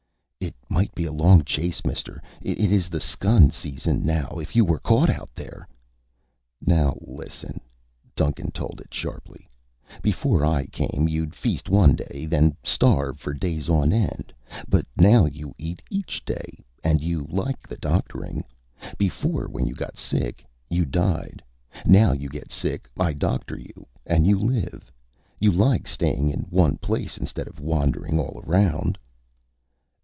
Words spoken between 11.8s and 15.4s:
day, then starve for days on end; but now